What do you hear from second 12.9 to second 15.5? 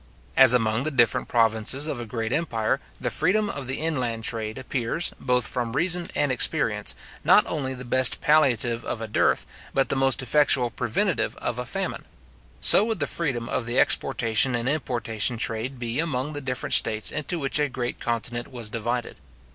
the freedom of the exportation and importation